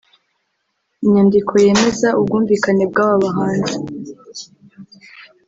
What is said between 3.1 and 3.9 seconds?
bahanzi